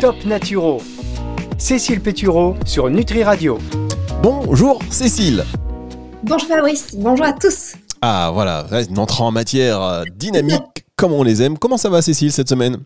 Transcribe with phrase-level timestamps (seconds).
[0.00, 0.80] Top Naturo.
[1.58, 3.58] Cécile Pétureau sur Nutri Radio.
[4.22, 5.44] Bonjour Cécile.
[6.22, 7.72] Bonjour Fabrice, bonjour à tous.
[8.00, 11.58] Ah voilà, une entrée en matière euh, dynamique comme on les aime.
[11.58, 12.76] Comment ça va Cécile cette semaine?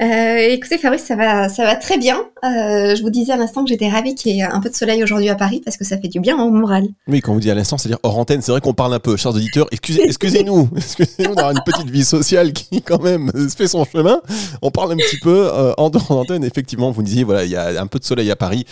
[0.00, 2.18] Euh, écoutez Fabrice, ça va, ça va très bien.
[2.44, 4.74] Euh, je vous disais à l'instant que j'étais ravie qu'il y ait un peu de
[4.74, 6.84] soleil aujourd'hui à Paris parce que ça fait du bien au moral.
[7.06, 9.16] Oui, quand vous dites à l'instant, c'est-à-dire hors antenne, c'est vrai qu'on parle un peu,
[9.16, 9.66] chers auditeurs.
[9.70, 14.20] Excusez, excusez-nous, excusez-nous d'avoir une petite vie sociale qui quand même fait son chemin.
[14.62, 16.44] On parle un petit peu en dehors d'antenne.
[16.44, 18.64] Effectivement, vous disiez voilà, il y a un peu de soleil à Paris.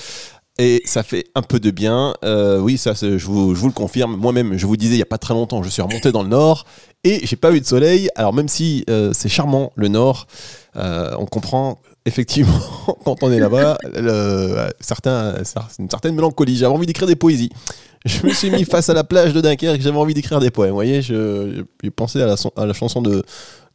[0.58, 2.14] Et ça fait un peu de bien.
[2.24, 4.16] Euh, oui, ça, je vous, je vous, le confirme.
[4.16, 6.30] Moi-même, je vous disais il n'y a pas très longtemps, je suis remonté dans le
[6.30, 6.64] nord
[7.05, 8.09] et j'ai pas eu de soleil.
[8.16, 10.27] Alors même si euh, c'est charmant le nord,
[10.77, 12.60] euh, on comprend effectivement
[13.04, 13.78] quand on est là-bas,
[14.80, 15.34] certains,
[15.78, 16.56] une certaine mélancolie.
[16.56, 17.51] J'avais envie d'écrire des poésies.
[18.06, 20.70] Je me suis mis face à la plage de Dunkerque, j'avais envie d'écrire des poèmes.
[20.70, 21.01] Vous voyez,
[21.95, 23.24] pensé à la, à la chanson de,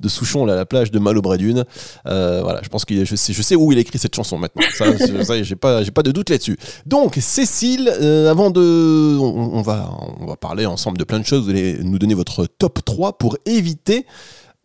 [0.08, 1.66] Souchon, la plage de Malo-Bradune.
[2.08, 4.64] Euh, voilà, je pense que je sais, je où il écrit cette chanson maintenant.
[4.74, 6.58] Ça, ça j'ai pas, de doute là-dessus.
[6.86, 11.44] Donc, Cécile, euh, avant de, on, va, on va parler ensemble de plein de choses.
[11.44, 14.08] Vous allez nous donner votre top 3 pour éviter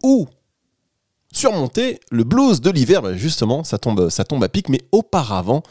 [0.03, 0.27] ou
[1.31, 3.03] surmonter le blues de l'hiver.
[3.03, 4.71] Ben, justement, ça tombe, à pic.
[4.71, 5.63] Mais auparavant,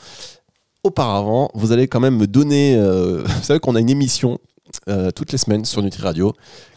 [0.84, 2.76] auparavant, vous allez quand même me donner.
[2.76, 4.38] Euh, vous savez qu'on a une émission
[5.16, 6.34] toutes les semaines sur Nutri Radio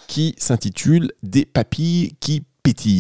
[0.07, 2.43] qui s'intitule Des papilles qui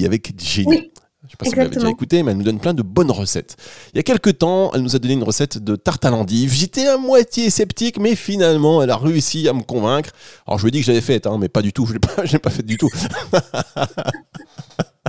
[0.05, 0.91] avec Jenny.
[1.29, 3.11] Je sais pas si vous l'avez déjà écouté, mais elle nous donne plein de bonnes
[3.11, 3.57] recettes.
[3.93, 6.55] Il y a quelques temps, elle nous a donné une recette de tarte à l'endive.
[6.55, 10.11] J'étais à moitié sceptique, mais finalement, elle a réussi à me convaincre.
[10.47, 11.85] Alors, je lui ai dit que j'avais fait, hein, mais pas du tout.
[11.85, 11.99] Je ne
[12.33, 12.89] l'ai pas, fait du tout.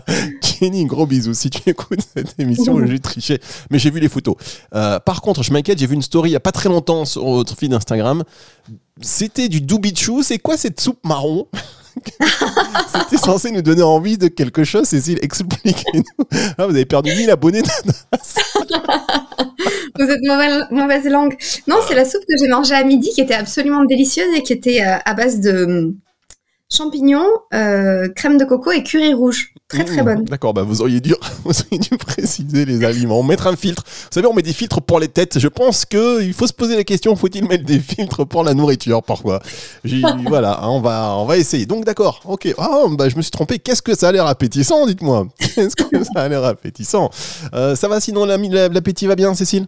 [0.60, 1.34] Jenny, gros bisous.
[1.34, 4.36] Si tu écoutes cette émission, j'ai triché, mais j'ai vu les photos.
[4.76, 7.06] Euh, par contre, je m'inquiète, j'ai vu une story il n'y a pas très longtemps
[7.06, 8.24] sur votre feed Instagram.
[9.02, 10.24] C'était du doubichou.
[10.24, 11.48] C'est quoi cette soupe marron?
[12.94, 16.04] C'était censé nous donner envie de quelque chose, Cécile, expliquez-nous.
[16.58, 17.62] Ah, vous avez perdu 1000 abonnés.
[20.00, 21.36] vous êtes mauvaise, mauvaise langue.
[21.68, 24.54] Non, c'est la soupe que j'ai mangée à midi qui était absolument délicieuse et qui
[24.54, 25.94] était euh, à base de
[26.72, 29.54] champignons, euh, crème de coco et curry rouge.
[29.68, 30.24] Très très mmh, bonne.
[30.26, 31.14] D'accord, bah vous auriez, dû,
[31.44, 33.22] vous auriez dû préciser les aliments.
[33.24, 33.84] Mettre un filtre.
[33.86, 35.40] Vous savez, on met des filtres pour les têtes.
[35.40, 39.04] Je pense qu'il faut se poser la question faut-il mettre des filtres pour la nourriture
[39.04, 39.42] parfois?
[40.28, 41.66] Voilà, hein, on, va, on va essayer.
[41.66, 42.54] Donc d'accord, ok.
[42.58, 43.60] Ah, bah, je me suis trompé.
[43.60, 45.28] Qu'est-ce que ça a l'air appétissant, dites-moi?
[45.40, 47.10] Qu'est-ce que ça a l'air appétissant?
[47.54, 49.66] Euh, Ça va sinon, l'appétit va bien, Cécile?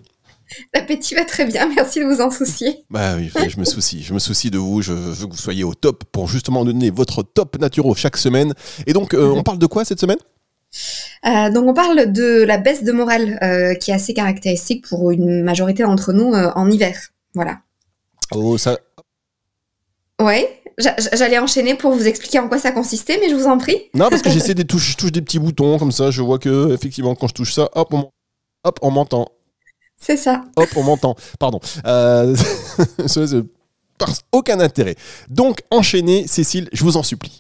[0.74, 2.84] L'appétit va très bien, merci de vous en soucier.
[2.90, 5.64] Bah oui, je me soucie, je me soucie de vous, je veux que vous soyez
[5.64, 8.54] au top pour justement donner votre top naturel chaque semaine.
[8.88, 10.18] Et donc, euh, on parle de quoi cette semaine?
[11.26, 15.12] Euh, donc on parle de la baisse de morale euh, qui est assez caractéristique pour
[15.12, 16.98] une majorité d'entre nous en hiver.
[17.36, 17.60] Voilà.
[18.34, 18.78] Oh ça.
[20.22, 20.62] Ouais,
[21.14, 23.90] j'allais enchaîner pour vous expliquer en quoi ça consistait, mais je vous en prie.
[23.94, 26.40] Non, parce que j'essaie de toucher, je touche des petits boutons comme ça, je vois
[26.40, 27.94] que effectivement quand je touche ça, hop,
[28.64, 29.28] hop, on m'entend.
[30.02, 30.44] C'est ça.
[30.56, 31.16] Hop, on m'entend.
[31.40, 31.60] Pardon.
[31.86, 32.36] Euh,
[34.32, 34.96] aucun intérêt.
[35.30, 37.40] Donc, enchaînez, Cécile, je vous en supplie.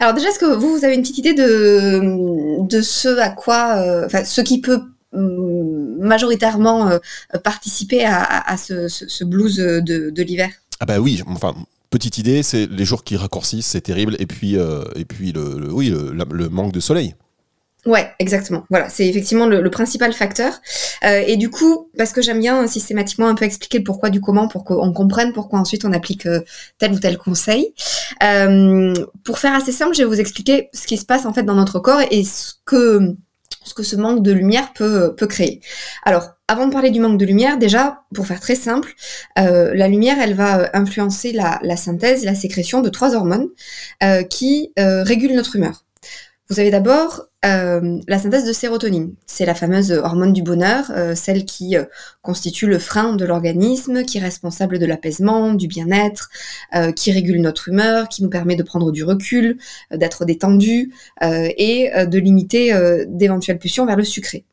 [0.00, 3.76] Alors déjà, est-ce que vous, vous avez une petite idée de, de ce à quoi,
[3.76, 4.80] euh, enfin, ce qui peut
[5.12, 6.98] mm, majoritairement euh,
[7.42, 10.50] participer à, ce, blues de, l'hiver?
[10.80, 11.54] Ah bah oui, enfin,
[11.90, 15.90] petite idée, c'est les jours qui raccourcissent, c'est terrible, et puis, et puis le, oui,
[15.90, 17.14] le manque de soleil.
[17.86, 18.64] Ouais, exactement.
[18.68, 20.60] Voilà, c'est effectivement le, principal facteur.
[21.04, 24.20] Euh, et du coup, parce que j'aime bien systématiquement un peu expliquer le pourquoi du
[24.20, 26.40] comment pour qu'on comprenne pourquoi ensuite on applique euh,
[26.78, 27.72] tel ou tel conseil.
[28.24, 28.92] Euh,
[29.24, 31.54] pour faire assez simple, je vais vous expliquer ce qui se passe en fait dans
[31.54, 33.14] notre corps et ce que
[33.62, 35.60] ce que ce manque de lumière peut, peut créer.
[36.04, 38.94] Alors, avant de parler du manque de lumière, déjà, pour faire très simple,
[39.34, 43.48] la lumière, elle va influencer la synthèse, la sécrétion de trois hormones
[44.30, 45.85] qui régulent notre humeur.
[46.48, 49.14] Vous avez d'abord euh, la synthèse de sérotonine.
[49.26, 51.84] C'est la fameuse hormone du bonheur, euh, celle qui euh,
[52.22, 56.30] constitue le frein de l'organisme, qui est responsable de l'apaisement, du bien-être,
[56.94, 59.58] qui régule notre humeur, qui nous permet de prendre du recul,
[59.92, 60.92] d'être détendu
[61.22, 62.72] et de limiter
[63.08, 64.44] d'éventuelles pulsions vers le sucré.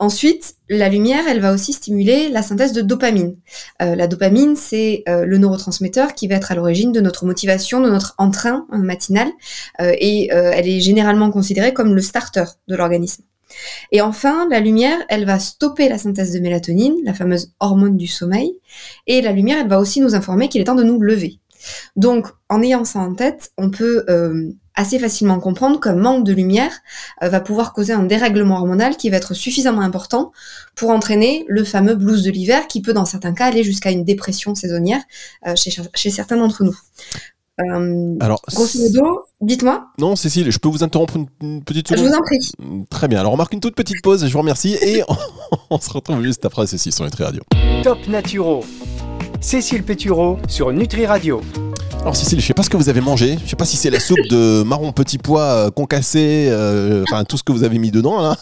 [0.00, 3.36] Ensuite, la lumière, elle va aussi stimuler la synthèse de dopamine.
[3.82, 7.82] Euh, la dopamine, c'est euh, le neurotransmetteur qui va être à l'origine de notre motivation,
[7.82, 9.28] de notre entrain euh, matinal,
[9.78, 13.24] et elle est généralement considérée comme le starter de l'organisme.
[13.92, 18.06] Et enfin, la lumière, elle va stopper la synthèse de mélatonine, la fameuse hormone du
[18.06, 18.54] sommeil,
[19.06, 21.40] et la lumière, elle va aussi nous informer qu'il est temps de nous lever.
[21.96, 24.06] Donc, en ayant ça en tête, on peut
[24.80, 26.72] assez facilement comprendre qu'un manque de lumière
[27.22, 30.32] euh, va pouvoir causer un dérèglement hormonal qui va être suffisamment important
[30.74, 34.04] pour entraîner le fameux blues de l'hiver qui peut dans certains cas aller jusqu'à une
[34.04, 35.02] dépression saisonnière
[35.46, 36.76] euh, chez, certains d'entre nous.
[37.60, 39.88] Euh, Alors, grosso modo, dites-moi.
[39.98, 42.86] Non, Cécile, je peux vous interrompre une, petite seconde Je vous en prie.
[42.88, 43.20] Très bien.
[43.20, 44.26] Alors, on marque une toute petite pause.
[44.26, 45.02] Je vous remercie et
[45.70, 47.42] on, se retrouve juste après ceci sur Nutri Radio.
[47.82, 48.64] Top Naturo.
[49.42, 51.42] Cécile Pétureau sur Nutri Radio.
[52.02, 53.36] Alors Cécile, je sais pas ce que vous avez mangé.
[53.44, 57.24] Je sais pas si c'est la soupe de marron petit pois euh, concassé, euh, enfin
[57.24, 58.36] tout ce que vous avez mis dedans là.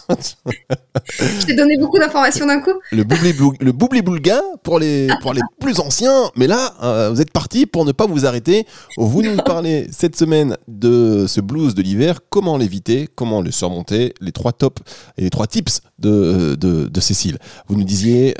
[1.09, 2.71] je t'ai donné beaucoup d'informations d'un coup.
[2.91, 6.31] Le boubli, le boubli boulga pour les pour les plus anciens.
[6.37, 8.65] Mais là, euh, vous êtes parti pour ne pas vous arrêter.
[8.97, 14.13] Vous nous parlez cette semaine de ce blues de l'hiver, comment l'éviter, comment le surmonter,
[14.21, 14.81] les trois tops
[15.17, 17.37] et les trois tips de, de, de Cécile.
[17.67, 18.35] Vous nous disiez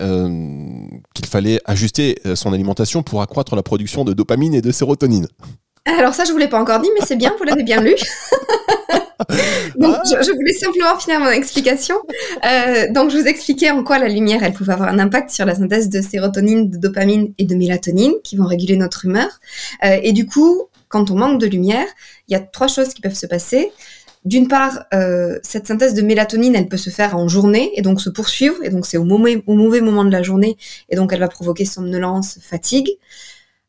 [1.14, 5.09] qu'il fallait ajuster son alimentation pour accroître la production de dopamine et de sérotonine.
[5.86, 7.96] Alors ça, je vous l'ai pas encore dit, mais c'est bien, vous l'avez bien lu.
[9.76, 10.22] donc, ah.
[10.22, 11.96] je, voulais simplement finir mon explication.
[12.46, 15.46] Euh, donc, je vous expliquais en quoi la lumière, elle pouvait avoir un impact sur
[15.46, 19.30] la synthèse de sérotonine, de dopamine et de mélatonine, qui vont réguler notre humeur.
[19.84, 21.88] Euh, et du coup, quand on manque de lumière,
[22.28, 23.72] il y a trois choses qui peuvent se passer.
[24.26, 28.02] D'une part, euh, cette synthèse de mélatonine, elle peut se faire en journée et donc
[28.02, 30.58] se poursuivre, et donc c'est au mauvais moment de la journée,
[30.90, 32.90] et donc elle va provoquer somnolence, fatigue.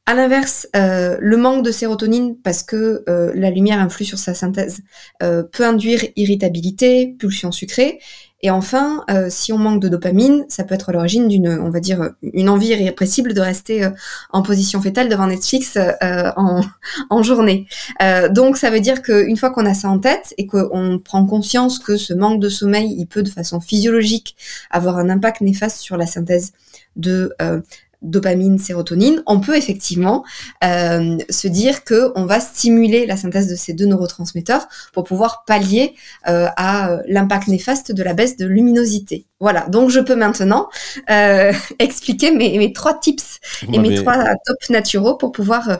[0.06, 4.34] À l'inverse, euh, le manque de sérotonine, parce que euh, la lumière influe sur sa
[4.34, 4.80] synthèse,
[5.22, 8.00] euh, peut induire irritabilité, pulsion sucrée.
[8.42, 12.12] Et enfin, si on manque de dopamine, ça peut être l'origine d'une, on va dire,
[12.22, 13.86] une envie irrépressible de rester
[14.30, 16.62] en position fétale devant Netflix en,
[17.10, 17.66] en, journée.
[18.30, 21.78] donc, ça veut dire qu'une fois qu'on a ça en tête et qu'on prend conscience
[21.78, 24.36] que ce manque de sommeil, il peut de façon physiologique
[24.70, 26.52] avoir un impact néfaste sur la synthèse
[26.96, 27.34] de
[28.02, 30.24] dopamine, sérotonine, on peut effectivement
[30.64, 35.44] euh, se dire que on va stimuler la synthèse de ces deux neurotransmetteurs pour pouvoir
[35.46, 35.94] pallier
[36.28, 39.26] euh, à euh, l'impact néfaste de la baisse de luminosité.
[39.40, 40.68] Voilà, donc je peux maintenant
[41.78, 43.40] expliquer mes, trois tips
[43.72, 45.78] et mes trois top naturaux pour pouvoir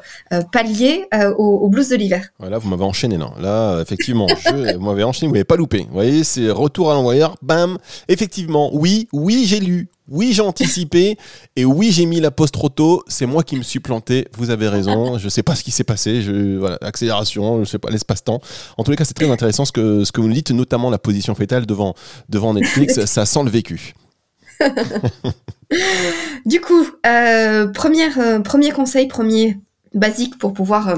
[0.50, 1.05] pallier
[1.37, 2.31] au, au, blues de l'hiver.
[2.38, 3.31] Voilà, vous m'avez enchaîné là.
[3.38, 5.81] Là, effectivement, je, vous m'avez enchaîné, vous n'avez pas loupé.
[5.81, 7.76] Vous voyez, c'est retour à l'envoyeur, bam.
[8.08, 11.17] Effectivement, oui, oui, j'ai lu, oui, j'ai anticipé
[11.57, 13.05] et oui, j'ai mis la pause trop tôt.
[13.07, 14.27] C'est moi qui me suis planté.
[14.37, 15.19] Vous avez raison.
[15.19, 16.21] Je sais pas ce qui s'est passé.
[16.21, 18.41] Je, voilà, accélération, je sais pas, l'espace-temps.
[18.77, 20.91] En tous les cas, c'est très intéressant ce que, ce que vous nous dites, notamment
[20.91, 21.95] la position fétale devant,
[22.29, 23.05] devant Netflix.
[23.05, 23.95] ça sent le vécu.
[26.45, 29.59] du coup, euh, première, euh, premier conseil, premier
[29.95, 30.97] basique pour pouvoir euh,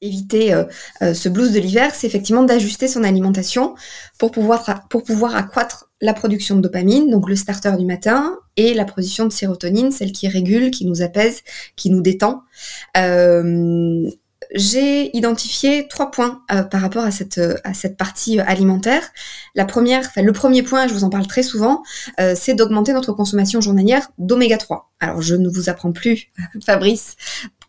[0.00, 0.64] éviter euh,
[1.02, 3.74] euh, ce blues de l'hiver, c'est effectivement d'ajuster son alimentation
[4.18, 4.68] pour pouvoir,
[5.34, 9.90] accroître la production de dopamine, donc le starter du matin, et la production de sérotonine,
[9.90, 11.42] celle qui régule, qui nous apaise,
[11.76, 12.42] qui nous détend.
[12.96, 14.08] Euh,
[14.54, 16.40] j'ai identifié trois points
[16.70, 17.38] par rapport à cette,
[17.98, 19.02] partie alimentaire.
[19.54, 21.82] La première, le premier point, je vous en parle très souvent,
[22.34, 24.90] c'est d'augmenter notre consommation journalière d'oméga 3.
[25.00, 26.28] Alors, je ne vous apprends plus,
[26.64, 27.16] Fabrice,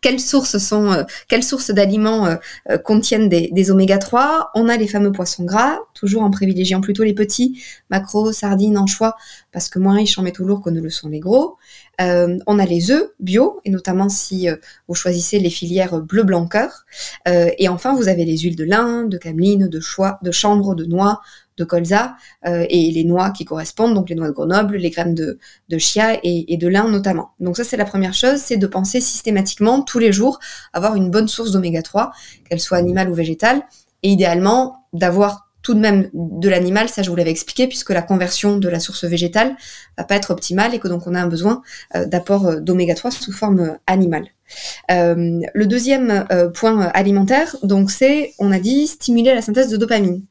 [0.00, 2.36] quelles sources sont, euh, quelles sources d'aliments euh,
[2.70, 7.04] euh, contiennent des, oméga 3 On a les fameux poissons gras, toujours en privilégiant plutôt
[7.04, 9.16] les petits, macros, sardines, anchois,
[9.52, 11.56] parce que moins riches en métaux lourds que ne le sont les gros.
[11.98, 14.48] on a les œufs bio, et notamment si
[14.88, 16.86] vous choisissez les filières bleu blanc cœur.
[17.26, 20.86] et enfin, vous avez les huiles de lin, de cameline, de, choix, de chanvre, de
[20.86, 21.20] noix,
[21.60, 22.16] de colza
[22.46, 25.38] euh, et les noix qui correspondent, donc les noix de Grenoble, les graines de,
[25.78, 27.30] chia et, de lin notamment.
[27.38, 30.40] Donc ça c'est la première chose, c'est de penser systématiquement tous les jours
[30.72, 32.10] avoir une bonne source d'oméga 3,
[32.48, 33.62] qu'elle soit animale ou végétale,
[34.02, 38.00] et idéalement d'avoir tout de même de l'animal, ça je vous l'avais expliqué, puisque la
[38.00, 39.54] conversion de la source végétale
[39.98, 41.60] va pas être optimale et que donc on a un besoin
[41.94, 44.28] euh, d'apport euh, d'oméga 3 sous forme animale.
[44.88, 50.22] le deuxième point alimentaire, donc c'est, on a dit, stimuler la synthèse de dopamine.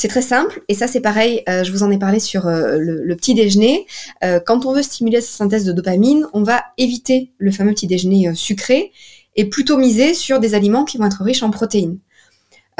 [0.00, 2.78] C'est très simple, et ça c'est pareil, euh, je vous en ai parlé sur euh,
[2.78, 3.84] le, petit déjeuner.
[4.22, 7.88] Euh, quand on veut stimuler sa synthèse de dopamine, on va éviter le fameux petit
[7.88, 8.92] déjeuner sucré
[9.34, 11.98] et plutôt miser sur des aliments qui vont être riches en protéines.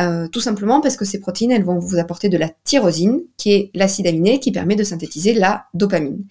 [0.00, 3.52] Euh, tout simplement parce que ces protéines, elles vont vous apporter de la tyrosine, qui
[3.52, 6.24] est l'acide aminé qui permet de synthétiser la dopamine.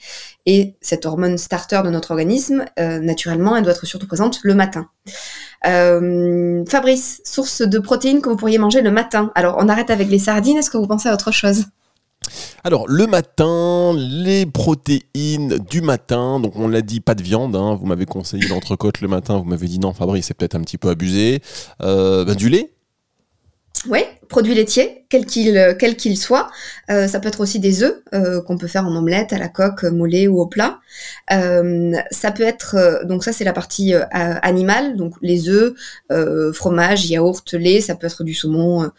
[0.45, 4.55] Et cette hormone starter de notre organisme, euh, naturellement, elle doit être surtout présente le
[4.55, 4.87] matin.
[5.65, 9.31] Euh, Fabrice, source de protéines que vous pourriez manger le matin.
[9.35, 11.65] Alors, on arrête avec les sardines, est-ce que vous pensez à autre chose?
[12.63, 17.77] Alors le matin, les protéines du matin, donc on l'a dit pas de viande, hein.
[17.79, 20.77] vous m'avez conseillé l'entrecôte le matin, vous m'avez dit non Fabrice c'est peut-être un petit
[20.77, 21.41] peu abusé,
[21.79, 22.76] ben, du lait
[23.85, 26.49] Oui, produits laitiers, quel qu'il quel qu'il soit.
[26.89, 29.47] Euh, ça peut être aussi des œufs euh, qu'on peut faire en omelette, à la
[29.47, 30.79] coque, mollet ou au plat.
[31.31, 35.73] Euh, ça peut être donc ça c'est la partie animale, donc les œufs,
[36.53, 37.81] fromage, yaourt, lait.
[37.81, 38.89] Ça peut être du saumon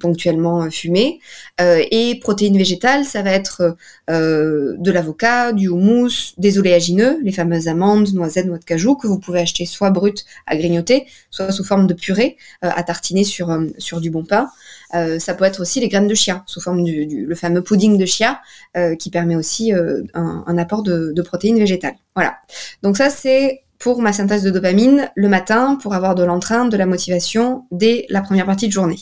[0.00, 1.20] ponctuellement fumé.
[1.58, 3.76] et protéines végétales, ça va être
[4.08, 9.18] de l'avocat, du houmous, des oléagineux, les fameuses amandes, noisettes, noix de cajou que vous
[9.18, 14.00] pouvez acheter soit brut à grignoter, soit sous forme de purée à tartiner sur sur
[14.00, 14.48] du pain.
[14.94, 18.06] Euh, ça peut être aussi les graines de chia, sous forme du, fameux pudding de
[18.06, 18.40] chia,
[18.76, 21.96] euh, qui permet aussi euh, un, apport de, protéines végétales.
[22.14, 22.36] Voilà.
[22.82, 26.76] Donc ça, c'est pour ma synthèse de dopamine le matin pour avoir de l'entrain, de
[26.76, 28.98] la motivation dès la première partie de journée.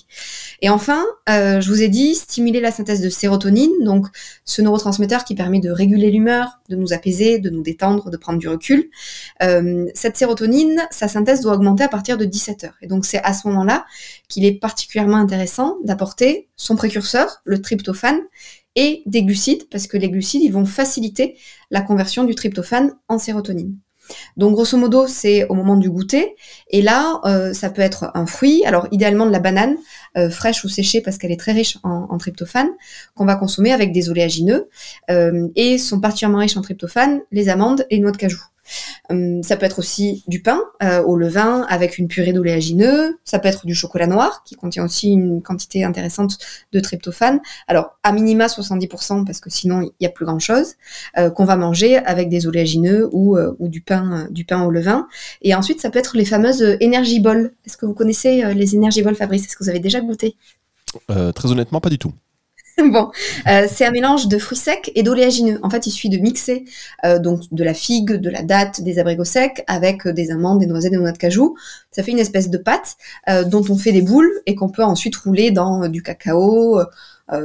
[0.63, 4.07] Et enfin, euh, je vous ai dit stimuler la synthèse de sérotonine, donc
[4.45, 8.39] ce neurotransmetteur qui permet de réguler l'humeur, de nous apaiser, de nous détendre, de prendre
[8.39, 8.89] du recul.
[9.43, 12.77] Euh, cette sérotonine, sa synthèse doit augmenter à partir de 17 heures.
[12.83, 13.85] Et donc c'est à ce moment-là
[14.29, 18.21] qu'il est particulièrement intéressant d'apporter son précurseur, le tryptophane,
[18.77, 21.37] et des glucides, parce que les glucides, ils vont faciliter
[21.71, 23.79] la conversion du tryptophane en sérotonine.
[24.37, 26.37] Donc grosso modo, c'est au moment du goûter.
[26.71, 29.77] Et là, euh, ça peut être un fruit, alors idéalement de la banane,
[30.17, 32.71] euh, fraîche ou séchée parce qu'elle est très riche en, tryptophane,
[33.15, 34.69] qu'on va consommer avec des oléagineux.
[35.11, 38.41] Euh, et sont particulièrement riches en tryptophane, les amandes et noix de cajou.
[39.11, 43.19] Hum, ça peut être aussi du pain euh, au levain avec une purée d'oléagineux.
[43.25, 46.39] Ça peut être du chocolat noir qui contient aussi une quantité intéressante
[46.73, 47.41] de tryptophane.
[47.69, 50.75] Alors à minima 70% parce que sinon il n'y a plus grand chose
[51.19, 54.71] euh, qu'on va manger avec des oléagineux ou, euh, ou du pain du pain au
[54.71, 55.07] levain.
[55.43, 57.53] Et ensuite ça peut être les fameuses energy balls.
[57.67, 59.45] Est-ce que vous connaissez les energy balls Fabrice?
[59.45, 60.37] Est-ce que vous avez déjà goûté?
[61.35, 62.13] Très honnêtement pas du tout.
[62.91, 63.11] bon,
[63.47, 65.61] euh, c'est un mélange de fruits secs et d'oléagineux.
[65.63, 66.65] En fait, il suffit de mixer
[67.05, 70.59] euh, donc de la figue, de la date, des abricots secs avec euh, des amandes,
[70.59, 71.57] des noisettes, des noix de cajou.
[71.93, 72.97] Ça fait une espèce de pâte
[73.47, 76.81] dont on fait des boules et qu'on peut ensuite rouler dans du cacao,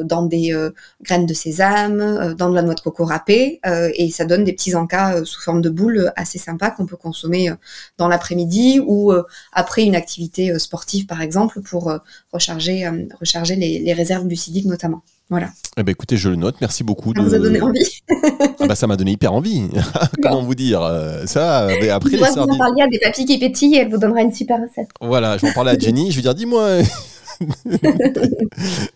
[0.04, 0.56] dans des
[1.04, 4.74] graines de sésame, dans de la noix de coco râpée, et ça donne des petits
[4.74, 7.52] encas sous forme de boules assez sympas qu'on peut consommer
[8.00, 9.14] dans l'après-midi ou
[9.54, 11.94] après une activité sportive par exemple pour
[12.34, 15.04] recharger, recharger les, les réserves glucidiques notamment.
[15.30, 15.50] Voilà.
[15.78, 16.56] Eh ben écoutez, je le note.
[16.60, 17.14] Merci beaucoup.
[17.14, 19.70] Ça vous a donné envie ah bah, Ça m'a donné hyper envie.
[20.24, 20.82] Comment vous dire
[21.26, 22.18] Ça, mais après.
[22.18, 24.90] Vous en parliez à des papilles qui pétillent et elle vous donnera une super recette.
[25.00, 26.12] Voilà, je vais en parler à Jenny.
[26.12, 26.80] Je vais dire, dis-moi,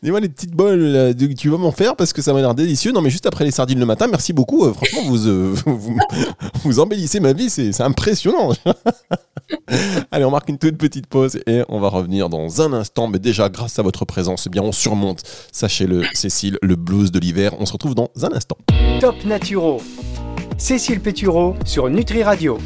[0.04, 2.92] Dis-moi les petites bols, tu vas m'en faire parce que ça m'a l'air délicieux.
[2.92, 4.66] Non, mais juste après les sardines le matin, merci beaucoup.
[4.66, 5.56] Euh, franchement, vous, euh,
[6.64, 8.54] vous, embellissez ma vie, c'est impressionnant.
[10.12, 13.08] Allez, on marque une toute petite pause et on va revenir dans un instant.
[13.08, 17.20] Mais déjà, grâce à votre présence, eh bien, on surmonte, sachez-le, Cécile, le blues de
[17.20, 17.54] l'hiver.
[17.60, 18.58] On se retrouve dans un instant.
[19.00, 19.82] Top Naturo.
[20.58, 22.58] Cécile Pétureau sur Nutri Radio.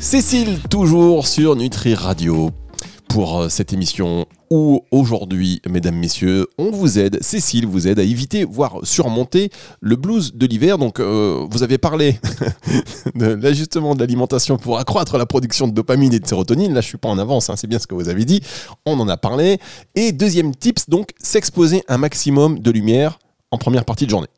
[0.00, 2.50] Cécile, toujours sur Nutri Radio
[3.14, 8.02] pour euh, cette émission où aujourd'hui, mesdames, messieurs, on vous aide, Cécile vous aide à
[8.02, 10.78] éviter, voire surmonter le blues de l'hiver.
[10.78, 12.18] Donc, euh, vous avez parlé
[13.14, 16.74] de l'ajustement de l'alimentation pour accroître la production de dopamine et de sérotonine.
[16.74, 18.40] Là, je suis pas en avance, hein, c'est bien ce que vous avez dit.
[18.84, 19.58] On en a parlé.
[19.94, 23.20] Et deuxième tips, donc, s'exposer un maximum de lumière
[23.52, 24.28] en première partie de journée.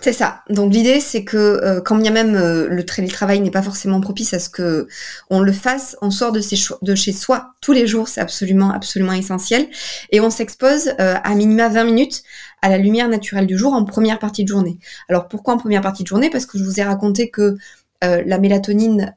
[0.00, 0.42] C'est ça.
[0.48, 4.32] Donc l'idée, c'est que euh, quand bien même euh, le télétravail n'est pas forcément propice
[4.32, 4.86] à ce que
[5.28, 6.40] on le fasse, on sort de,
[6.82, 9.66] de chez soi tous les jours, c'est absolument absolument essentiel,
[10.10, 12.22] et on s'expose euh, à minima 20 minutes
[12.62, 14.78] à la lumière naturelle du jour en première partie de journée.
[15.08, 16.30] Alors pourquoi en première partie de journée?
[16.30, 17.56] Parce que je vous ai raconté que
[18.00, 19.16] la mélatonine,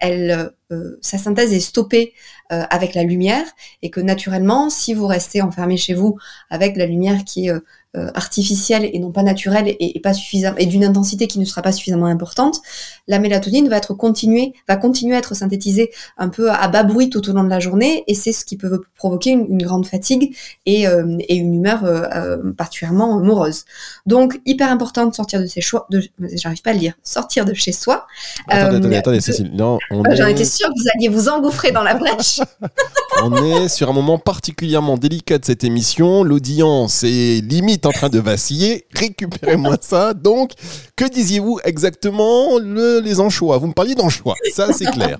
[0.00, 0.52] elle,
[1.00, 2.12] sa synthèse est stoppée
[2.48, 3.46] avec la lumière
[3.80, 6.18] et que naturellement, si vous restez enfermé chez vous
[6.50, 7.52] avec la lumière qui est
[7.94, 11.60] euh, artificielle et non pas naturelle et, pas suffisante et d'une intensité qui ne sera
[11.60, 12.62] pas suffisamment importante,
[13.06, 17.10] la mélatonine va être continuée, va continuer à être synthétisée un peu à bas bruit
[17.10, 20.34] tout au long de la journée et c'est ce qui peut provoquer une, grande fatigue
[20.64, 23.66] et, euh, et une humeur euh, particulièrement morose.
[24.06, 27.44] Donc hyper important de sortir de ses choix, de, j'arrive pas à le dire, sortir
[27.44, 28.06] de chez soi.
[28.48, 31.94] Attendez, attendez, attendez, Cécile, non, J'en étais sûre que vous alliez vous engouffrer dans la
[31.94, 32.40] brèche.
[33.22, 36.24] on est sur un moment particulièrement délicat de cette émission.
[36.24, 38.86] L'audience est limite en train de vaciller.
[38.94, 40.14] Récupérez-moi ça.
[40.14, 40.52] Donc,
[40.96, 43.58] que disiez-vous exactement le, les anchois?
[43.58, 45.18] Vous me parliez d'anchois, ça c'est clair.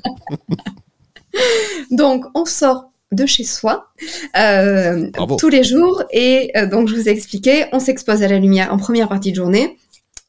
[1.90, 3.88] donc, on sort de chez soi
[4.36, 8.38] euh, tous les jours et euh, donc je vous ai expliqué, on s'expose à la
[8.38, 9.78] lumière en première partie de journée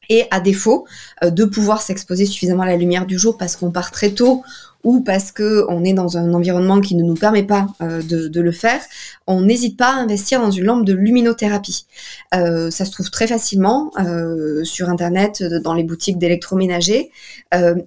[0.08, 0.86] et à défaut
[1.22, 4.42] euh, de pouvoir s'exposer suffisamment à la lumière du jour parce qu'on part très tôt
[4.84, 8.40] ou parce que on est dans un environnement qui ne nous permet pas euh, de,
[8.40, 8.80] le faire,
[9.26, 11.86] on n'hésite pas à investir dans une lampe de luminothérapie.
[12.34, 17.10] Euh, ça se trouve très facilement euh, sur internet, dans les boutiques d'électroménager,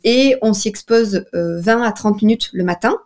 [0.04, 2.98] et on s'y expose 20 à 30 minutes le matin.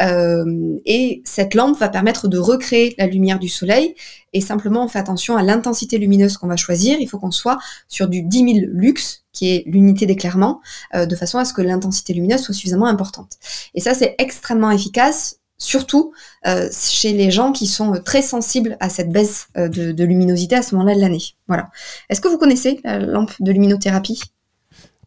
[0.00, 3.94] Et cette lampe va permettre de recréer la lumière du soleil.
[4.32, 6.98] Et simplement, on fait attention à l'intensité lumineuse qu'on va choisir.
[7.00, 10.60] Il faut qu'on soit sur du 10 000 lux, qui est l'unité d'éclairement,
[10.94, 13.32] de façon à ce que l'intensité lumineuse soit suffisamment importante.
[13.74, 16.12] Et ça, c'est extrêmement efficace surtout
[16.46, 20.54] euh, chez les gens qui sont euh, très sensibles à cette baisse euh, de, luminosité
[20.54, 21.22] à ce moment-là de l'année.
[21.48, 21.68] Voilà.
[22.08, 24.22] Est-ce que vous connaissez la lampe de luminothérapie?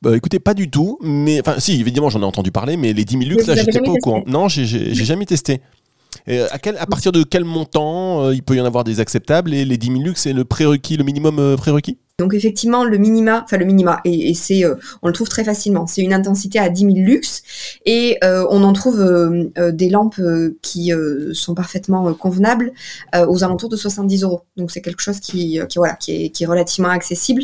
[0.02, 3.06] Bah, écoutez, pas du tout, mais enfin, si, évidemment, j'en ai entendu parler, mais les
[3.06, 4.24] 10 000 lux, là, j'étais pas au courant.
[4.28, 5.62] Non, j'ai jamais testé.
[6.28, 9.66] à, quel, à partir de quel montant il peut y en avoir des acceptables et
[9.66, 11.98] les 10 000 lux, c'est le prérequis, le minimum prérequis?
[12.22, 15.88] Donc effectivement, le minima, enfin le minima, et, c'est, euh, on le trouve très facilement.
[15.88, 17.42] C'est une intensité à 10 000 lux,
[17.88, 20.22] et euh, on en trouve euh, des lampes
[20.62, 20.92] qui
[21.34, 22.74] sont parfaitement convenables
[23.28, 24.42] aux alentours de 70 euros.
[24.56, 27.44] Donc c'est quelque chose qui, voilà, qui est, relativement accessible,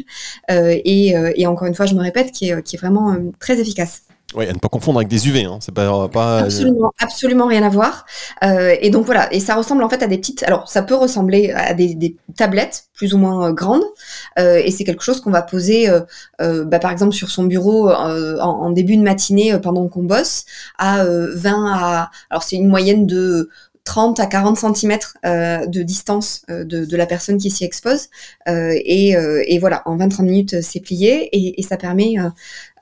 [0.49, 4.03] et, encore une fois, je me répète, qui est vraiment très efficace.
[4.35, 5.59] Oui, à ne pas confondre avec des UV, hein.
[5.61, 8.05] c'est pas, pas absolument, absolument rien à voir.
[8.43, 10.43] Euh, et donc voilà, et ça ressemble en fait à des petites.
[10.43, 13.85] Alors ça peut ressembler à des, des tablettes plus ou moins euh, grandes,
[14.37, 16.01] euh, et c'est quelque chose qu'on va poser, euh,
[16.41, 20.43] euh, bah, par exemple sur son bureau en, en, début de matinée pendant qu'on bosse,
[20.77, 22.11] à 20 à.
[22.29, 23.49] Alors c'est une moyenne de
[23.87, 28.09] 30 à 40 cm euh, de distance euh, de, la personne qui s'y expose.
[28.49, 32.15] Euh, et, voilà, en 20-30 minutes, c'est plié et, ça permet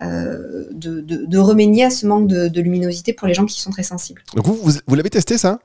[0.02, 4.24] de, de, remédier à ce manque de, luminosité pour les gens qui sont très sensibles.
[4.36, 5.60] Donc vous, vous l'avez testé ça?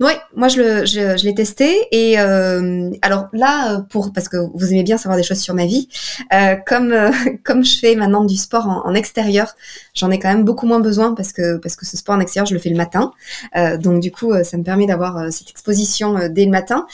[0.00, 4.36] Oui, moi je, le, je, je l'ai testé et euh, alors là pour parce que
[4.54, 5.88] vous aimez bien savoir des choses sur ma vie,
[6.32, 7.10] euh, comme euh,
[7.44, 9.54] comme je fais maintenant du sport en, extérieur,
[9.94, 12.46] j'en ai quand même beaucoup moins besoin parce que parce que ce sport en extérieur
[12.46, 13.12] je le fais le matin,
[13.56, 16.86] euh, donc du coup ça me permet d'avoir cette exposition dès le matin.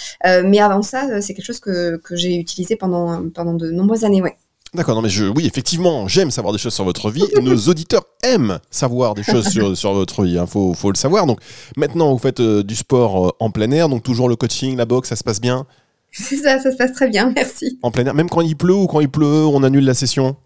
[0.44, 4.22] mais avant ça c'est quelque chose que, que j'ai utilisé pendant pendant de nombreuses années,
[4.22, 4.36] ouais.
[4.72, 7.24] D'accord, non mais je, oui, effectivement, j'aime savoir des choses sur votre vie.
[7.42, 10.32] Nos auditeurs aiment savoir des choses sur, sur votre vie.
[10.32, 11.26] Il hein, faut, faut, le savoir.
[11.26, 11.40] Donc
[11.76, 14.84] maintenant, vous faites euh, du sport euh, en plein air, donc toujours le coaching, la
[14.84, 15.66] boxe, ça se passe bien?
[16.12, 17.78] C'est ça, ça se passe très bien, merci.
[17.82, 20.36] En plein air, même quand il pleut ou quand il pleut, on annule la session?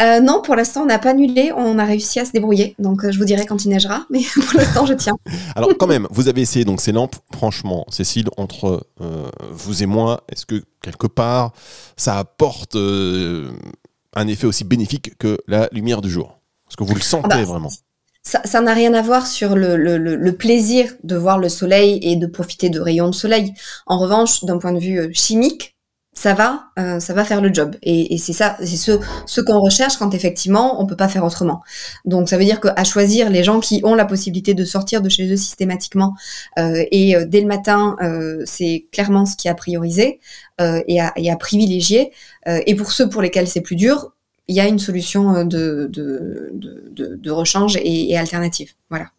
[0.00, 2.74] Euh, non, pour l'instant, on n'a pas annulé, on a réussi à se débrouiller.
[2.78, 5.16] Donc, euh, je vous dirai quand il neigera, mais pour l'instant, je tiens.
[5.56, 7.16] Alors, quand même, vous avez essayé donc ces lampes.
[7.32, 11.52] Franchement, Cécile, entre euh, vous et moi, est-ce que quelque part,
[11.96, 16.40] ça apporte un effet aussi bénéfique que la lumière du jour?
[16.68, 17.70] Est-ce que vous le sentez ah bah, vraiment?
[18.22, 22.26] ça n'a rien à voir sur le, le, plaisir de voir le soleil et de
[22.26, 23.54] profiter de rayons de soleil.
[23.86, 25.75] En revanche, d'un point de vue chimique,
[26.16, 27.76] ça va, euh, ça va faire le job.
[27.82, 31.62] Et, c'est ça, c'est ce, ce qu'on recherche quand effectivement on peut pas faire autrement.
[32.06, 35.10] Donc ça veut dire qu'à choisir les gens qui ont la possibilité de sortir de
[35.10, 36.14] chez eux systématiquement
[36.58, 37.96] euh, et euh, dès le matin,
[38.46, 40.20] c'est clairement ce qui est à prioriser
[40.58, 42.12] et à, et, à, privilégier.
[42.46, 44.12] et pour ceux pour lesquels c'est plus dur,
[44.48, 48.72] il y a une solution de, de, de, de rechange et, et alternative.
[48.88, 49.10] Voilà.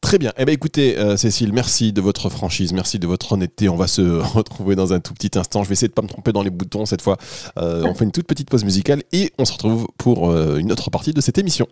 [0.00, 0.32] Très bien.
[0.38, 3.68] Eh bien, écoutez, euh, Cécile, merci de votre franchise, merci de votre honnêteté.
[3.68, 4.00] On va se
[4.34, 5.62] retrouver dans un tout petit instant.
[5.62, 7.18] Je vais essayer de pas me tromper dans les boutons cette fois.
[7.58, 10.72] Euh, on fait une toute petite pause musicale et on se retrouve pour euh, une
[10.72, 11.68] autre partie de cette émission.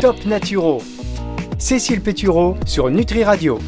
[0.00, 0.82] Top Naturo.
[1.58, 3.58] Cécile Pétureau sur Nutri Radio.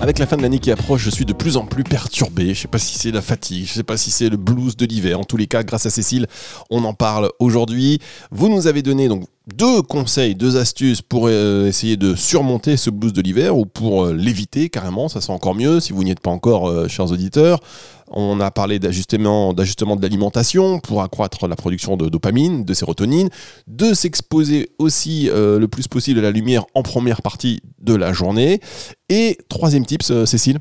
[0.00, 2.44] Avec la fin de l'année qui approche, je suis de plus en plus perturbé.
[2.44, 4.36] Je ne sais pas si c'est la fatigue, je ne sais pas si c'est le
[4.36, 5.18] blues de l'hiver.
[5.18, 6.26] En tous les cas, grâce à Cécile,
[6.70, 8.00] on en parle aujourd'hui.
[8.30, 12.88] Vous nous avez donné donc deux conseils, deux astuces pour euh, essayer de surmonter ce
[12.90, 16.10] blues de l'hiver ou pour euh, l'éviter carrément, ça sent encore mieux si vous n'y
[16.10, 17.60] êtes pas encore, euh, chers auditeurs.
[18.08, 23.28] On a parlé d'ajustement, d'ajustement de l'alimentation pour accroître la production de dopamine, de sérotonine,
[23.66, 28.60] de s'exposer aussi le plus possible à la lumière en première partie de la journée.
[29.08, 30.60] Et troisième tips, Cécile?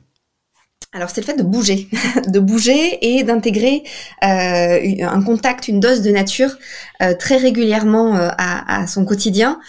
[0.94, 1.90] Alors c'est le fait de bouger,
[2.28, 3.84] de bouger et d'intégrer
[4.24, 6.52] euh, un contact, une dose de nature
[7.02, 9.60] euh, très régulièrement euh, à, son quotidien.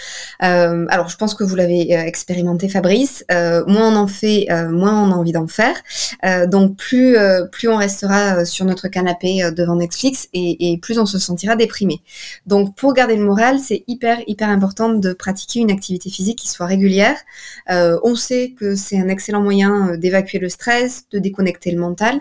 [0.41, 3.25] alors je pense que vous l'avez expérimenté Fabrice.
[3.31, 5.77] moins on en fait, moins on a envie d'en faire.
[6.49, 7.17] donc plus
[7.53, 12.03] plus on restera sur notre canapé devant Netflix et, et, plus on se sentira déprimé.
[12.47, 16.49] Donc pour garder le moral, c'est hyper hyper important de pratiquer une activité physique qui
[16.49, 17.17] soit régulière.
[17.69, 22.21] on sait que c'est un excellent moyen d'évacuer le stress de déconnecter le mental.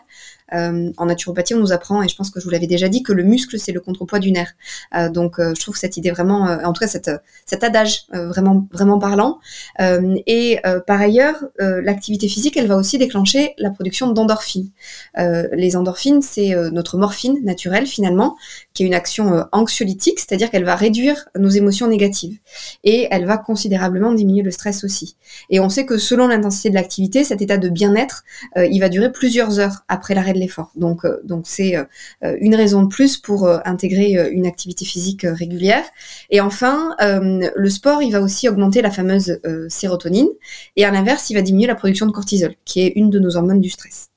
[0.54, 3.04] Euh, en naturopathie, on nous apprend, et je pense que je vous l'avais déjà dit,
[3.04, 4.52] que le muscle, c'est le contrepoids du nerf.
[4.96, 7.12] Euh, donc, euh, je trouve cette idée vraiment, en tout cas, cette,
[7.46, 9.40] cet adage vraiment, vraiment parlant.
[9.80, 14.70] et par ailleurs, l'activité physique, elle va aussi déclencher la production d'endorphines.
[15.18, 18.36] les endorphines, c'est notre morphine naturelle, finalement,
[18.74, 22.38] qui est une action anxiolytique, c'est-à-dire qu'elle va réduire nos émotions négatives.
[22.84, 25.16] Et elle va considérablement diminuer le stress aussi.
[25.50, 28.24] Et on sait que selon l'intensité de l'activité, cet état de bien-être,
[28.56, 30.40] il va durer plusieurs heures après l'arrêt de
[30.76, 31.76] Donc, donc c'est
[32.22, 35.86] une raison de plus pour intégrer une activité physique régulière.
[36.30, 40.30] Et enfin, le sport, il va aussi augmenter la fameuse sérotonine,
[40.76, 43.36] et à l'inverse, il va diminuer la production de cortisol, qui est une de nos
[43.36, 44.13] hormones du stress.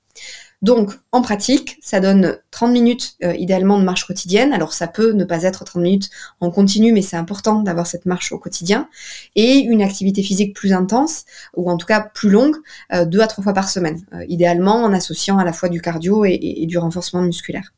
[0.66, 4.52] Donc, en pratique, ça donne 30 minutes euh, idéalement de marche quotidienne.
[4.52, 8.04] Alors, ça peut ne pas être 30 minutes en continu, mais c'est important d'avoir cette
[8.04, 8.88] marche au quotidien.
[9.36, 11.24] Et une activité physique plus intense,
[11.54, 12.56] ou en tout cas plus longue,
[12.92, 14.04] euh, deux à trois fois par semaine.
[14.12, 17.70] Euh, idéalement en associant à la fois du cardio et du renforcement musculaire.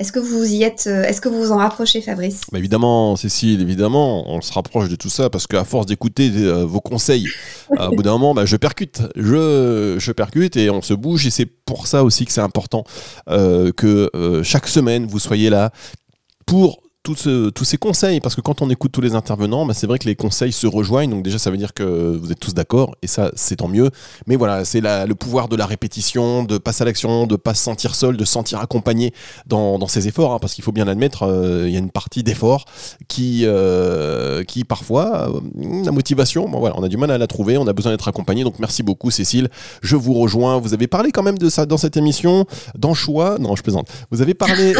[0.00, 2.40] Est-ce que vous y êtes euh, Est-ce que vous vous en rapprochez, Fabrice?
[2.50, 6.64] Bah Évidemment, Cécile, évidemment, on se rapproche de tout ça parce qu'à force d'écouter euh,
[6.64, 7.26] vos conseils,
[7.76, 11.30] à bout d'un moment, bah, je percute, je, je percute et on se bouge et
[11.30, 12.84] c'est pour ça aussi que c'est important
[13.28, 14.10] euh, que
[14.42, 15.70] chaque semaine vous soyez là
[16.46, 16.80] pour
[17.14, 20.06] tous ces conseils, parce que quand on écoute tous les intervenants, bah, c'est vrai que
[20.06, 23.06] les conseils se rejoignent, donc déjà ça veut dire que vous êtes tous d'accord, et
[23.06, 23.90] ça c'est tant mieux.
[24.26, 27.62] Mais voilà, c'est le pouvoir de la répétition, de passer à l'action, de pas se
[27.62, 29.12] sentir seul, de se sentir accompagné
[29.46, 31.90] dans, dans ses efforts, hein, parce qu'il faut bien l'admettre, euh, il y a une
[31.90, 32.64] partie d'effort
[33.08, 35.40] qui, euh, qui parfois, euh,
[35.84, 38.08] la motivation, bon, voilà, on a du mal à la trouver, on a besoin d'être
[38.08, 39.48] accompagné, donc merci beaucoup Cécile,
[39.82, 42.46] je vous rejoins, vous avez parlé quand même de ça dans cette émission,
[42.76, 44.74] dans Choix, non je plaisante, vous avez parlé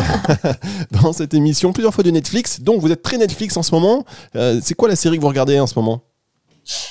[1.02, 2.60] dans cette émission plusieurs fois de Netflix.
[2.60, 4.04] Donc vous êtes très Netflix en ce moment.
[4.36, 6.02] Euh, c'est quoi la série que vous regardez en ce moment?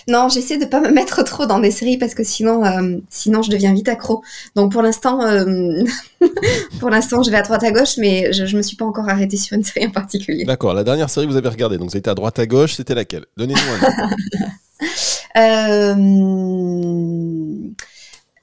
[0.07, 3.43] Non, j'essaie de pas me mettre trop dans des séries parce que sinon, euh, sinon
[3.43, 4.23] je deviens vite accro.
[4.55, 5.83] Donc pour l'instant, euh,
[6.79, 9.07] pour l'instant, je vais à droite à gauche, mais je, je me suis pas encore
[9.07, 10.43] arrêtée sur une série en particulier.
[10.43, 10.73] D'accord.
[10.73, 12.95] La dernière série que vous avez regardée, donc vous étiez à droite à gauche, c'était
[12.95, 13.25] laquelle?
[13.37, 13.59] Donnez-nous
[15.35, 15.35] un.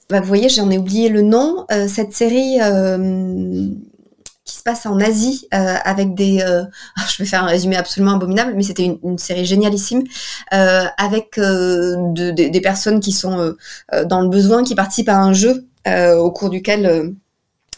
[0.09, 1.67] bah, vous voyez, j'en ai oublié le nom.
[1.89, 2.61] cette série
[4.47, 6.41] qui se passe en Asie euh, avec des.
[6.41, 6.65] Euh,
[7.11, 10.05] je vais faire un résumé absolument abominable, mais c'était une, une, série génialissime
[10.55, 13.55] euh, avec de, de, des personnes qui sont
[14.07, 17.15] dans le besoin, qui participent à un jeu au cours duquel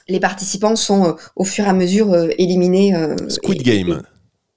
[0.09, 2.95] les participants sont au fur et à mesure éliminés.
[3.29, 4.03] Squid Game.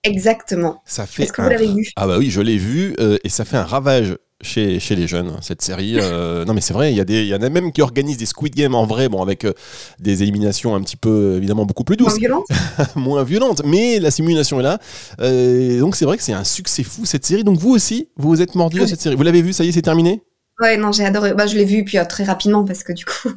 [0.03, 0.81] Exactement.
[0.85, 1.23] Ça fait.
[1.23, 1.89] Est-ce que vous l'avez vu?
[1.95, 5.31] Ah bah oui, je l'ai vu et ça fait un ravage chez, chez les jeunes,
[5.41, 5.95] cette série.
[5.97, 8.17] Euh, non, mais c'est vrai, il y, a des, y en a même qui organisent
[8.17, 9.53] des Squid Games en vrai, bon, avec euh,
[9.99, 12.09] des éliminations un petit peu, évidemment, beaucoup plus douces.
[12.09, 12.45] Moins violentes
[12.95, 14.79] Moins violentes, mais la simulation est là.
[15.19, 17.43] Euh, donc, c'est vrai que c'est un succès fou, cette série.
[17.43, 19.15] Donc, vous aussi, vous vous êtes mordu à cette série.
[19.15, 20.21] Vous l'avez vu, ça y est, c'est terminé?
[20.61, 21.33] Ouais, non, j'ai adoré.
[21.33, 23.29] Bah, je l'ai vu puis très rapidement parce que du coup,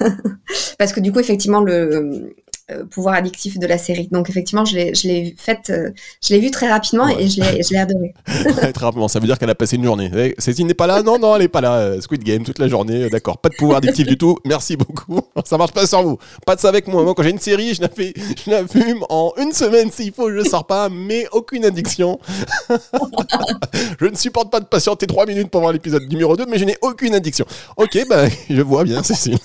[0.78, 2.34] parce que du coup, effectivement, le euh,
[2.90, 4.08] pouvoir addictif de la série.
[4.10, 7.70] Donc effectivement, je l'ai, faite, euh, je l'ai vu très rapidement et je l'ai, je
[7.70, 8.12] l'ai adoré.
[8.74, 10.10] très rapidement, ça veut dire qu'elle a passé une journée.
[10.16, 11.02] Eh, Cécile n'est pas là?
[11.02, 11.74] Non, non, elle n'est pas là.
[11.74, 13.38] Euh, Squid Game toute la journée, d'accord.
[13.38, 14.38] Pas de pouvoir addictif du tout.
[14.44, 15.20] Merci beaucoup.
[15.44, 16.18] Ça marche pas sans vous.
[16.44, 17.04] Pas de ça avec moi.
[17.04, 18.12] Moi, quand j'ai une série, je la fais,
[18.44, 20.30] je la fume en une semaine s'il faut.
[20.30, 22.18] Je sors pas, mais aucune addiction.
[24.00, 26.64] je ne supporte pas de patienter trois minutes pour voir l'épisode numéro 2, mais je
[26.64, 27.46] n'ai aucune addiction.
[27.76, 29.38] Ok, bah, je vois bien, Cécile.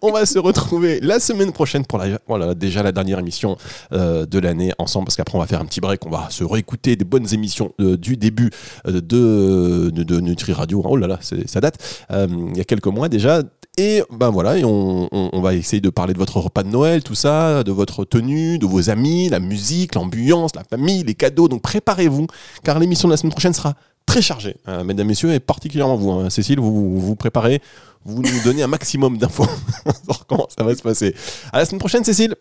[0.00, 3.56] On va se retrouver la semaine prochaine pour la voilà, déjà la dernière émission
[3.92, 6.44] euh, de l'année ensemble, parce qu'après on va faire un petit break, on va se
[6.44, 8.50] réécouter des bonnes émissions euh, du début
[8.86, 10.82] euh, de, Nutri Radio.
[10.84, 12.06] Oh là là, ça date.
[12.10, 13.42] il y a quelques mois déjà.
[13.76, 17.64] Et ben voilà, on, va essayer de parler de votre repas de Noël, tout ça,
[17.64, 21.48] de votre tenue, de vos amis, la musique, l'ambiance, la famille, les cadeaux.
[21.48, 22.28] Donc préparez-vous,
[22.62, 23.74] car l'émission de la semaine prochaine sera
[24.06, 26.12] très chargée, mesdames, messieurs, et particulièrement vous.
[26.12, 26.30] Hein.
[26.30, 27.60] Cécile, vous vous préparez
[28.04, 29.46] vous nous donnez un maximum d'infos
[30.04, 31.14] sur comment ça va se passer?
[31.52, 32.34] À la semaine prochaine, Cécile.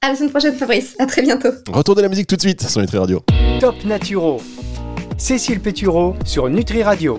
[0.00, 0.94] À la semaine prochaine, Fabrice.
[0.98, 1.50] À très bientôt.
[1.68, 3.22] Retour de la musique tout de suite sur Nutri Radio.
[3.60, 4.40] Top Naturo.
[5.16, 7.12] Cécile Pétureau sur Nutri Radio.